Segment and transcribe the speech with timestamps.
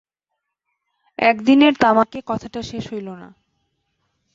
[1.19, 3.27] একদিনের তামাকে কথাটা শেষ হইল না।